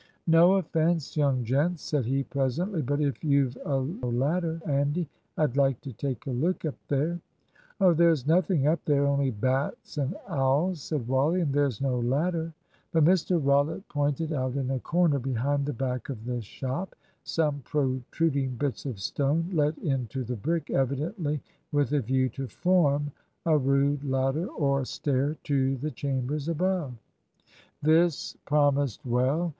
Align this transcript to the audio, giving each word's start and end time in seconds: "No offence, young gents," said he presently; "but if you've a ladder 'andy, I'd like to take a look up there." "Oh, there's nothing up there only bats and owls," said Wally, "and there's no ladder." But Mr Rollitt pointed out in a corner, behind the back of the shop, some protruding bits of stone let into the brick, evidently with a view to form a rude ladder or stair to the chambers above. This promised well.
"No 0.25 0.53
offence, 0.53 1.15
young 1.15 1.43
gents," 1.43 1.83
said 1.83 2.05
he 2.07 2.23
presently; 2.23 2.81
"but 2.81 2.99
if 3.01 3.23
you've 3.23 3.55
a 3.65 3.75
ladder 3.77 4.59
'andy, 4.65 5.07
I'd 5.37 5.57
like 5.57 5.79
to 5.81 5.93
take 5.93 6.25
a 6.25 6.31
look 6.31 6.65
up 6.65 6.73
there." 6.87 7.19
"Oh, 7.79 7.93
there's 7.93 8.25
nothing 8.25 8.65
up 8.65 8.83
there 8.85 9.05
only 9.05 9.29
bats 9.29 9.99
and 9.99 10.15
owls," 10.27 10.81
said 10.81 11.07
Wally, 11.07 11.41
"and 11.41 11.53
there's 11.53 11.81
no 11.81 11.99
ladder." 11.99 12.51
But 12.91 13.05
Mr 13.05 13.39
Rollitt 13.39 13.87
pointed 13.89 14.33
out 14.33 14.55
in 14.55 14.71
a 14.71 14.79
corner, 14.79 15.19
behind 15.19 15.67
the 15.67 15.73
back 15.73 16.09
of 16.09 16.25
the 16.25 16.41
shop, 16.41 16.95
some 17.23 17.59
protruding 17.63 18.55
bits 18.55 18.87
of 18.87 18.99
stone 18.99 19.51
let 19.53 19.77
into 19.77 20.23
the 20.23 20.35
brick, 20.35 20.71
evidently 20.71 21.43
with 21.71 21.91
a 21.93 22.01
view 22.01 22.27
to 22.29 22.47
form 22.47 23.11
a 23.45 23.55
rude 23.55 24.03
ladder 24.03 24.47
or 24.47 24.83
stair 24.83 25.37
to 25.43 25.75
the 25.77 25.91
chambers 25.91 26.49
above. 26.49 26.95
This 27.83 28.35
promised 28.45 29.05
well. 29.05 29.49